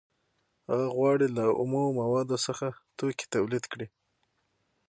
[0.69, 2.67] هغه غواړي له اومو موادو څخه
[2.97, 3.87] توکي تولید کړي